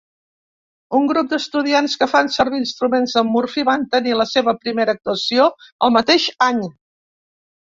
[0.99, 5.47] Un grup d'estudiants que fan servir instruments de Murphy van tenir la seva primera actuació
[5.89, 6.65] el mateix any.